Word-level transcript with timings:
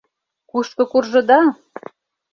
—Кушко 0.49 0.83
куржыда? 0.91 1.41